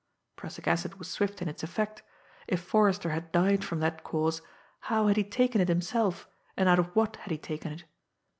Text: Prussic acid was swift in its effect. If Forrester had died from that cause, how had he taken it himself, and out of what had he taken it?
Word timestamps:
Prussic 0.35 0.67
acid 0.67 0.95
was 0.97 1.11
swift 1.11 1.43
in 1.43 1.47
its 1.47 1.61
effect. 1.61 2.01
If 2.47 2.59
Forrester 2.59 3.09
had 3.11 3.31
died 3.31 3.63
from 3.63 3.81
that 3.81 4.03
cause, 4.03 4.41
how 4.89 5.05
had 5.05 5.15
he 5.15 5.23
taken 5.23 5.61
it 5.61 5.69
himself, 5.69 6.27
and 6.57 6.67
out 6.67 6.79
of 6.79 6.87
what 6.95 7.17
had 7.17 7.29
he 7.29 7.37
taken 7.37 7.71
it? 7.71 7.83